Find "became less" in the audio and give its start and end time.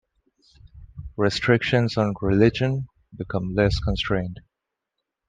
3.15-3.77